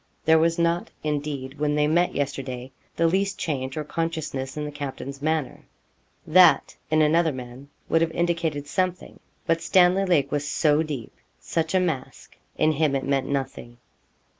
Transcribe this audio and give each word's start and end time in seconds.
There 0.25 0.39
was 0.39 0.57
not, 0.57 0.89
indeed, 1.03 1.59
when 1.59 1.75
they 1.75 1.85
met 1.85 2.15
yesterday, 2.15 2.71
the 2.95 3.05
least 3.05 3.37
change 3.37 3.77
or 3.77 3.83
consciousness 3.83 4.57
in 4.57 4.65
the 4.65 4.71
captain's 4.71 5.21
manner. 5.21 5.63
That, 6.25 6.75
in 6.89 7.03
another 7.03 7.31
man, 7.31 7.69
would 7.87 8.01
have 8.01 8.09
indicated 8.11 8.65
something; 8.65 9.19
but 9.45 9.61
Stanley 9.61 10.05
Lake 10.05 10.31
was 10.31 10.47
so 10.49 10.81
deep 10.81 11.13
such 11.39 11.75
a 11.75 11.79
mask 11.79 12.35
in 12.57 12.71
him 12.71 12.95
it 12.95 13.05
meant 13.05 13.27
nothing. 13.29 13.77